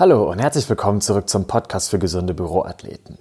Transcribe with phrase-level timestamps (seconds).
[0.00, 3.18] Hallo und herzlich willkommen zurück zum Podcast für gesunde Büroathleten.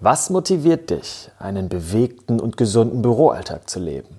[0.00, 4.18] Was motiviert dich, einen bewegten und gesunden Büroalltag zu leben?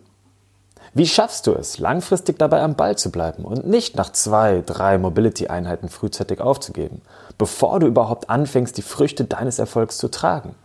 [0.93, 4.97] Wie schaffst du es, langfristig dabei am Ball zu bleiben und nicht nach zwei, drei
[4.97, 7.01] Mobility-Einheiten frühzeitig aufzugeben,
[7.37, 10.55] bevor du überhaupt anfängst, die Früchte deines Erfolgs zu tragen?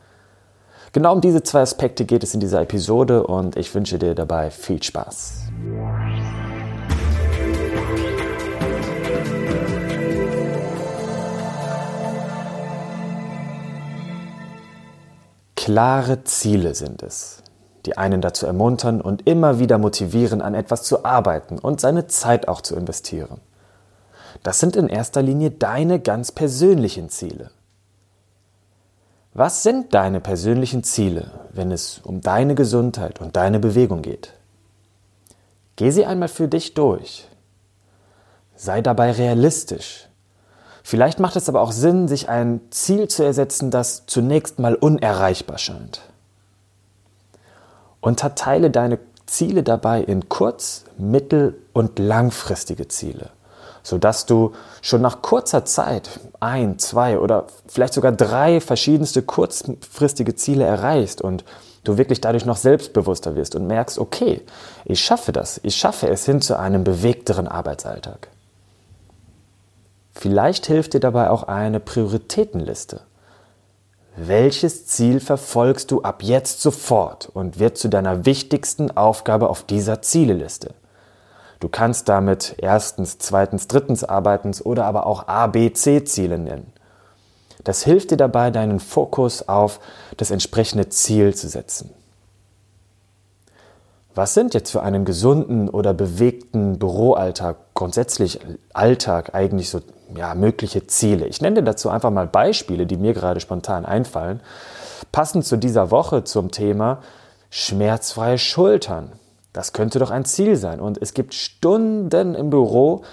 [0.93, 4.53] Genau um diese zwei Aspekte geht es in dieser Episode und ich wünsche dir dabei
[4.53, 5.49] viel Spaß.
[15.63, 17.41] Klare Ziele sind es,
[17.87, 22.49] die einen dazu ermuntern und immer wieder motivieren, an etwas zu arbeiten und seine Zeit
[22.49, 23.41] auch zu investieren.
[24.43, 27.53] Das sind in erster Linie deine ganz persönlichen Ziele.
[29.35, 34.33] Was sind deine persönlichen Ziele, wenn es um deine Gesundheit und deine Bewegung geht?
[35.77, 37.29] Geh sie einmal für dich durch.
[38.57, 40.09] Sei dabei realistisch.
[40.83, 45.59] Vielleicht macht es aber auch Sinn, sich ein Ziel zu ersetzen, das zunächst mal unerreichbar
[45.59, 46.01] scheint.
[48.01, 53.31] Unterteile deine Ziele dabei in kurz-, mittel- und langfristige Ziele,
[53.83, 54.53] sodass du
[54.83, 61.45] schon nach kurzer Zeit ein, zwei oder vielleicht sogar drei verschiedenste kurzfristige Ziele erreichst und
[61.85, 64.43] du wirklich dadurch noch selbstbewusster wirst und merkst, okay,
[64.85, 68.32] ich schaffe das, ich schaffe es hin zu einem bewegteren Arbeitsalltag.
[70.13, 73.01] Vielleicht hilft dir dabei auch eine Prioritätenliste.
[74.17, 80.03] Welches Ziel verfolgst du ab jetzt sofort und wird zu deiner wichtigsten Aufgabe auf dieser
[80.03, 80.75] Zieleliste?
[81.61, 86.73] Du kannst damit erstens, zweitens, drittens arbeiten oder aber auch A, B, C Ziele nennen.
[87.65, 89.81] Das hilft dir dabei, deinen Fokus auf
[90.17, 91.91] das entsprechende Ziel zu setzen.
[94.15, 98.41] Was sind jetzt für einen gesunden oder bewegten Büroalltag, grundsätzlich
[98.75, 99.81] Alltag eigentlich so
[100.15, 101.27] ja, mögliche Ziele?
[101.27, 104.41] Ich nenne dazu einfach mal Beispiele, die mir gerade spontan einfallen.
[105.13, 106.99] Passend zu dieser Woche zum Thema
[107.49, 109.13] schmerzfreie Schultern.
[109.55, 110.81] Das könnte doch ein Ziel sein.
[110.81, 113.05] Und es gibt Stunden im Büro,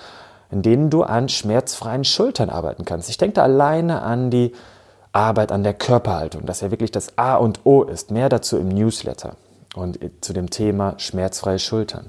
[0.51, 3.09] in denen du an schmerzfreien Schultern arbeiten kannst.
[3.09, 4.53] Ich denke da alleine an die
[5.13, 8.11] Arbeit an der Körperhaltung, das ja wirklich das A und O ist.
[8.11, 9.38] Mehr dazu im Newsletter
[9.75, 12.07] und zu dem Thema schmerzfreie Schultern.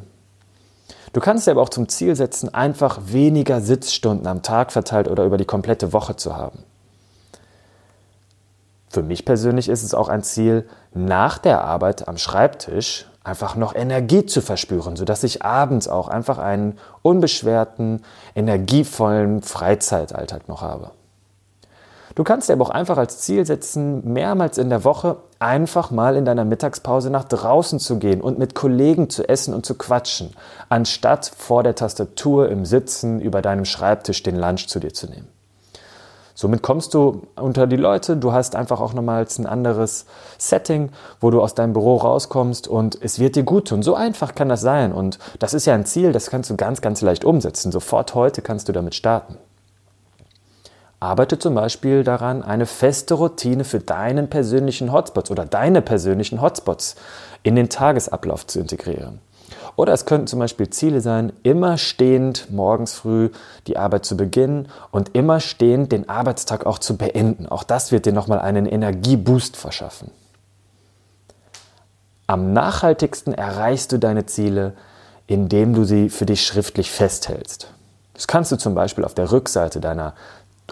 [1.12, 5.24] Du kannst dir aber auch zum Ziel setzen, einfach weniger Sitzstunden am Tag verteilt oder
[5.24, 6.62] über die komplette Woche zu haben.
[8.88, 13.74] Für mich persönlich ist es auch ein Ziel, nach der Arbeit am Schreibtisch einfach noch
[13.74, 18.02] Energie zu verspüren, sodass ich abends auch einfach einen unbeschwerten,
[18.34, 20.90] energievollen Freizeitalltag noch habe.
[22.14, 26.16] Du kannst dir aber auch einfach als Ziel setzen, mehrmals in der Woche einfach mal
[26.16, 30.34] in deiner Mittagspause nach draußen zu gehen und mit Kollegen zu essen und zu quatschen,
[30.68, 35.28] anstatt vor der Tastatur im Sitzen über deinem Schreibtisch den Lunch zu dir zu nehmen.
[36.34, 40.06] Somit kommst du unter die Leute, du hast einfach auch nochmals ein anderes
[40.38, 40.90] Setting,
[41.20, 43.82] wo du aus deinem Büro rauskommst und es wird dir gut tun.
[43.82, 46.80] So einfach kann das sein und das ist ja ein Ziel, das kannst du ganz,
[46.80, 47.72] ganz leicht umsetzen.
[47.72, 49.36] Sofort heute kannst du damit starten.
[51.00, 56.96] Arbeite zum Beispiel daran, eine feste Routine für deinen persönlichen Hotspots oder deine persönlichen Hotspots
[57.42, 59.18] in den Tagesablauf zu integrieren.
[59.76, 63.30] Oder es könnten zum Beispiel Ziele sein, immer stehend morgens früh
[63.66, 67.46] die Arbeit zu beginnen und immer stehend den Arbeitstag auch zu beenden.
[67.46, 70.10] Auch das wird dir nochmal einen Energieboost verschaffen.
[72.26, 74.74] Am nachhaltigsten erreichst du deine Ziele,
[75.26, 77.72] indem du sie für dich schriftlich festhältst.
[78.20, 80.14] Das kannst du zum Beispiel auf der Rückseite deiner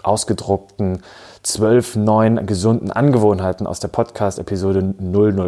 [0.05, 1.01] ausgedruckten
[1.43, 4.93] zwölf neuen gesunden Angewohnheiten aus der Podcast-Episode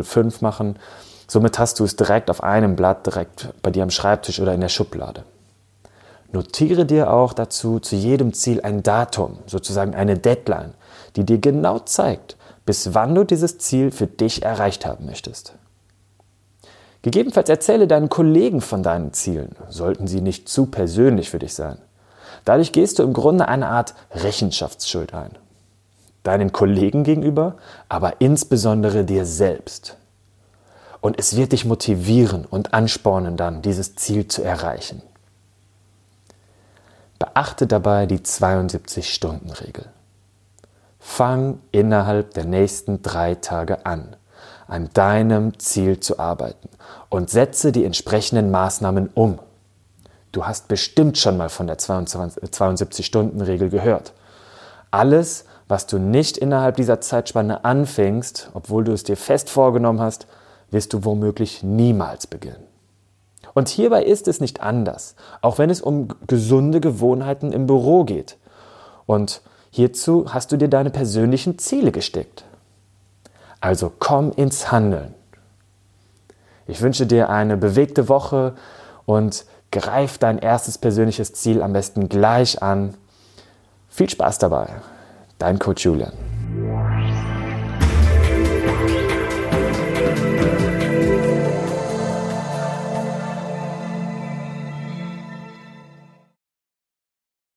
[0.04, 0.78] 005 machen.
[1.28, 4.62] Somit hast du es direkt auf einem Blatt, direkt bei dir am Schreibtisch oder in
[4.62, 5.24] der Schublade.
[6.34, 10.74] Notiere dir auch dazu zu jedem Ziel ein Datum, sozusagen eine Deadline,
[11.16, 15.56] die dir genau zeigt, bis wann du dieses Ziel für dich erreicht haben möchtest.
[17.02, 21.80] Gegebenenfalls erzähle deinen Kollegen von deinen Zielen, sollten sie nicht zu persönlich für dich sein.
[22.46, 25.38] Dadurch gehst du im Grunde eine Art Rechenschaftsschuld ein.
[26.24, 27.56] Deinen Kollegen gegenüber,
[27.90, 29.98] aber insbesondere dir selbst.
[31.02, 35.02] Und es wird dich motivieren und anspornen dann, dieses Ziel zu erreichen.
[37.18, 39.86] Beachte dabei die 72-Stunden-Regel.
[41.00, 44.16] Fang innerhalb der nächsten drei Tage an,
[44.68, 46.70] an deinem Ziel zu arbeiten
[47.10, 49.40] und setze die entsprechenden Maßnahmen um.
[50.32, 54.14] Du hast bestimmt schon mal von der 72-Stunden-Regel gehört.
[54.92, 60.28] Alles, was du nicht innerhalb dieser Zeitspanne anfängst, obwohl du es dir fest vorgenommen hast,
[60.70, 62.64] wirst du womöglich niemals beginnen.
[63.54, 68.38] Und hierbei ist es nicht anders, auch wenn es um gesunde Gewohnheiten im Büro geht.
[69.06, 69.42] Und
[69.74, 72.44] Hierzu hast du dir deine persönlichen Ziele gesteckt.
[73.62, 75.16] Also komm ins Handeln.
[76.68, 78.54] Ich wünsche dir eine bewegte Woche
[79.06, 82.96] und greif dein erstes persönliches Ziel am besten gleich an.
[83.90, 84.68] Viel Spaß dabei.
[85.40, 86.31] Dein Coach Julian.